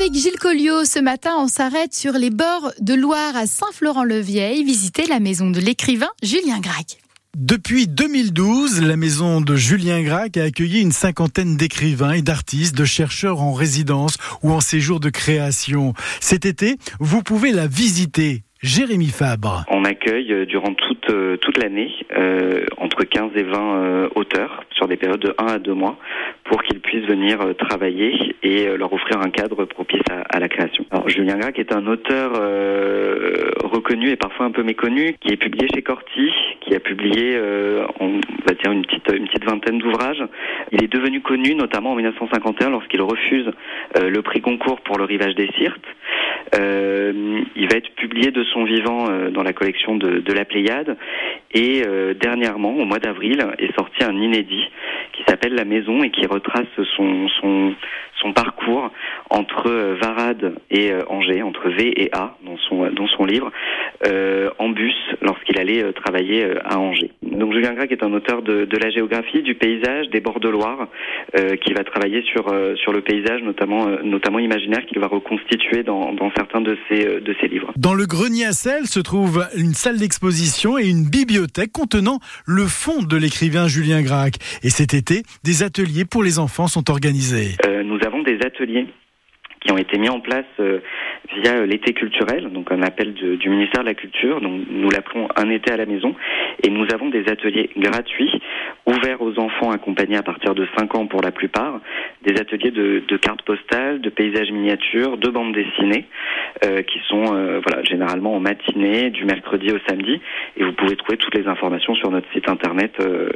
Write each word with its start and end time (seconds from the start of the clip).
Avec 0.00 0.14
Gilles 0.14 0.38
Colliot, 0.38 0.84
ce 0.84 1.00
matin, 1.00 1.32
on 1.38 1.48
s'arrête 1.48 1.92
sur 1.92 2.12
les 2.12 2.30
bords 2.30 2.70
de 2.80 2.94
Loire 2.94 3.34
à 3.34 3.48
Saint-Florent-le-Vieil, 3.48 4.62
visiter 4.62 5.06
la 5.06 5.18
maison 5.18 5.50
de 5.50 5.58
l'écrivain 5.58 6.10
Julien 6.22 6.60
Gracq. 6.60 6.98
Depuis 7.36 7.88
2012, 7.88 8.80
la 8.80 8.96
maison 8.96 9.40
de 9.40 9.56
Julien 9.56 10.00
Gracq 10.04 10.36
a 10.36 10.44
accueilli 10.44 10.82
une 10.82 10.92
cinquantaine 10.92 11.56
d'écrivains 11.56 12.12
et 12.12 12.22
d'artistes, 12.22 12.76
de 12.76 12.84
chercheurs 12.84 13.40
en 13.40 13.52
résidence 13.52 14.18
ou 14.44 14.52
en 14.52 14.60
séjour 14.60 15.00
de 15.00 15.10
création. 15.10 15.94
Cet 16.20 16.46
été, 16.46 16.76
vous 17.00 17.24
pouvez 17.24 17.50
la 17.50 17.66
visiter. 17.66 18.44
Jérémy 18.60 19.06
Fabre. 19.06 19.64
On 19.70 19.84
accueille 19.84 20.32
euh, 20.32 20.44
durant 20.44 20.74
toute, 20.74 21.10
euh, 21.10 21.36
toute 21.36 21.58
l'année 21.58 21.92
euh, 22.16 22.66
entre 22.78 23.04
15 23.04 23.30
et 23.36 23.44
20 23.44 24.08
auteurs 24.16 24.64
sur 24.72 24.88
des 24.88 24.96
périodes 24.96 25.20
de 25.20 25.34
1 25.38 25.46
à 25.46 25.58
2 25.60 25.72
mois 25.74 25.96
pour 26.42 26.64
qu'ils 26.64 26.80
puissent 26.80 27.06
venir 27.06 27.38
travailler 27.56 28.34
et 28.42 28.66
leur 28.76 28.92
offrir 28.92 29.20
un 29.20 29.30
cadre 29.30 29.64
propice 29.64 30.02
à, 30.08 30.40
la 30.40 30.48
création. 30.48 30.86
Alors, 30.90 31.08
Julien 31.08 31.36
Gracq 31.36 31.58
est 31.58 31.72
un 31.72 31.86
auteur 31.86 32.32
reconnu 33.64 34.08
et 34.08 34.16
parfois 34.16 34.46
un 34.46 34.50
peu 34.50 34.62
méconnu 34.62 35.14
qui 35.20 35.32
est 35.32 35.36
publié 35.36 35.68
chez 35.74 35.82
Corti, 35.82 36.32
qui 36.62 36.74
a 36.74 36.80
publié 36.80 37.38
on 38.00 38.20
va 38.46 38.54
dire 38.54 38.72
une 38.72 38.82
petite, 38.82 39.12
une 39.14 39.26
petite 39.26 39.44
vingtaine 39.44 39.78
d'ouvrages. 39.78 40.24
Il 40.72 40.82
est 40.82 40.92
devenu 40.92 41.20
connu 41.20 41.54
notamment 41.54 41.92
en 41.92 41.96
1951 41.96 42.70
lorsqu'il 42.70 43.02
refuse 43.02 43.50
le 44.00 44.22
prix 44.22 44.40
Goncourt 44.40 44.80
pour 44.80 44.96
le 44.96 45.04
rivage 45.04 45.34
des 45.34 45.50
Sirtes. 45.58 45.84
Il 46.54 47.68
va 47.68 47.76
être 47.76 47.90
publié 47.96 48.30
de 48.30 48.44
son 48.44 48.64
vivant 48.64 49.10
euh, 49.10 49.30
dans 49.30 49.42
la 49.42 49.52
collection 49.52 49.96
de, 49.96 50.32
la 50.32 50.44
Pléiade. 50.44 50.96
Et 51.52 51.82
euh, 51.86 52.14
dernièrement, 52.14 52.74
au 52.74 52.84
mois 52.84 52.98
d'avril, 52.98 53.44
est 53.58 53.74
sorti 53.74 54.04
un 54.04 54.16
inédit 54.16 54.64
qui 55.12 55.24
s'appelle 55.26 55.54
La 55.54 55.64
Maison 55.64 56.02
et 56.02 56.10
qui 56.10 56.26
retrace 56.26 56.66
son, 56.96 57.28
son, 57.40 57.74
son 58.20 58.32
parcours 58.32 58.90
entre 59.30 59.68
euh, 59.68 59.96
Varade 60.00 60.54
et 60.70 60.92
Angers, 61.08 61.42
entre 61.42 61.68
V 61.68 61.92
et 61.96 62.10
A 62.12 62.36
dans 62.44 62.56
son, 62.68 62.90
dans 62.90 63.08
son 63.08 63.24
livre, 63.24 63.50
en 64.58 64.68
bus 64.68 64.94
lorsqu'il 65.22 65.58
allait 65.58 65.92
travailler 65.92 66.46
à 66.64 66.78
Angers. 66.78 67.10
Donc 67.38 67.52
Julien 67.52 67.74
Gracq 67.74 67.90
est 67.90 68.02
un 68.02 68.12
auteur 68.12 68.42
de, 68.42 68.64
de, 68.64 68.76
la 68.76 68.90
géographie, 68.90 69.42
du 69.42 69.54
paysage, 69.54 70.08
des 70.10 70.20
bords 70.20 70.40
de 70.40 70.48
Loire, 70.48 70.88
qui 71.62 71.72
va 71.72 71.84
travailler 71.84 72.22
sur, 72.22 72.52
sur 72.76 72.92
le 72.92 73.00
paysage, 73.00 73.42
notamment, 73.42 73.86
notamment 74.02 74.38
imaginaire, 74.38 74.84
qu'il 74.86 74.98
va 74.98 75.06
reconstituer 75.06 75.82
dans, 75.82 76.12
dans 76.12 76.30
certains 76.36 76.60
de 76.60 76.76
ses, 76.88 77.04
de 77.20 77.34
ses 77.40 77.48
livres. 77.48 77.72
Dans 77.76 77.94
le 77.94 78.06
grenier 78.06 78.46
à 78.46 78.52
se 78.52 79.00
trouve 79.00 79.46
une 79.56 79.74
salle 79.74 79.98
d'exposition 79.98 80.78
et 80.78 80.88
une 80.88 81.08
bibliothèque 81.08 81.72
contenant 81.72 82.18
le 82.46 82.64
fond 82.64 83.02
de 83.02 83.16
l'écrivain 83.16 83.68
Julien 83.68 84.02
Gracq. 84.02 84.34
Et 84.62 84.70
cet 84.70 84.94
été, 84.94 85.22
des 85.44 85.62
ateliers 85.62 86.04
pour 86.04 86.22
les 86.22 86.38
enfants 86.38 86.66
sont 86.66 86.90
organisés. 86.90 87.56
Euh, 87.66 87.82
nous 87.82 87.98
avons 88.04 88.22
des 88.22 88.38
ateliers 88.44 88.86
qui 89.60 89.72
ont 89.72 89.78
été 89.78 89.98
mis 89.98 90.08
en 90.08 90.20
place 90.20 90.46
euh, 90.60 90.80
via 91.34 91.66
l'été 91.66 91.92
culturel, 91.92 92.50
donc 92.52 92.72
un 92.72 92.82
appel 92.82 93.14
du 93.14 93.48
ministère 93.48 93.82
de 93.82 93.88
la 93.88 93.94
Culture. 93.94 94.40
Donc 94.40 94.62
nous 94.70 94.90
l'appelons 94.90 95.28
un 95.36 95.50
été 95.50 95.72
à 95.72 95.76
la 95.76 95.86
maison, 95.86 96.14
et 96.62 96.70
nous 96.70 96.86
avons 96.92 97.08
des 97.08 97.28
ateliers 97.28 97.70
gratuits 97.76 98.40
ouverts 98.86 99.20
aux 99.20 99.38
enfants 99.38 99.70
accompagnés 99.70 100.16
à 100.16 100.22
partir 100.22 100.54
de 100.54 100.66
5 100.76 100.94
ans 100.94 101.06
pour 101.06 101.22
la 101.22 101.30
plupart, 101.30 101.80
des 102.28 102.40
ateliers 102.40 102.70
de, 102.70 103.16
cartes 103.16 103.42
postales, 103.42 104.00
de 104.00 104.10
paysages 104.10 104.50
miniatures, 104.50 105.18
de 105.18 105.28
bandes 105.28 105.54
dessinées, 105.54 106.06
euh, 106.64 106.82
qui 106.82 106.98
sont 107.08 107.34
euh, 107.34 107.60
voilà 107.66 107.82
généralement 107.84 108.34
en 108.34 108.40
matinée 108.40 109.10
du 109.10 109.24
mercredi 109.24 109.72
au 109.72 109.78
samedi. 109.88 110.20
Et 110.56 110.64
vous 110.64 110.72
pouvez 110.72 110.96
trouver 110.96 111.16
toutes 111.16 111.34
les 111.34 111.46
informations 111.46 111.94
sur 111.94 112.10
notre 112.10 112.30
site 112.32 112.48
internet 112.48 112.92
euh. 113.00 113.30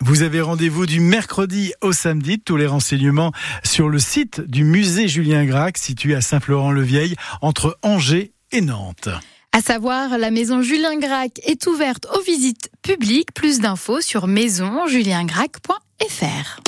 Vous 0.00 0.22
avez 0.22 0.40
rendez-vous 0.40 0.86
du 0.86 1.00
mercredi 1.00 1.72
au 1.82 1.92
samedi. 1.92 2.40
Tous 2.40 2.56
les 2.56 2.66
renseignements 2.66 3.32
sur 3.64 3.88
le 3.88 3.98
site 3.98 4.40
du 4.48 4.64
musée 4.64 5.08
Julien 5.08 5.44
Gracq, 5.44 5.76
situé 5.76 6.14
à 6.14 6.20
Saint-Florent-le-Vieil, 6.20 7.14
entre 7.42 7.76
Angers 7.82 8.30
et 8.52 8.60
Nantes. 8.60 9.08
À 9.52 9.60
savoir, 9.60 10.18
la 10.18 10.30
maison 10.30 10.62
Julien 10.62 10.96
Gracq 10.98 11.40
est 11.46 11.66
ouverte 11.66 12.06
aux 12.14 12.22
visites 12.22 12.70
publiques. 12.82 13.32
Plus 13.34 13.60
d'infos 13.60 14.00
sur 14.00 14.26
maisonjuliengracq.fr. 14.26 16.66